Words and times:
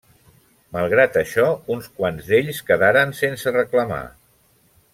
Malgrat 0.77 1.19
això, 1.21 1.43
uns 1.75 1.89
quants 1.99 2.31
d'ells 2.31 2.63
quedaren 2.71 3.13
sense 3.21 3.55
reclamar. 3.61 4.05